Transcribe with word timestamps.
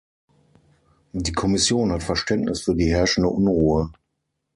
Die 1.13 1.31
Kommission 1.31 1.91
hat 1.91 2.01
Verständnis 2.01 2.63
für 2.63 2.73
die 2.73 2.89
herrschende 2.89 3.29
Unruhe. 3.29 3.91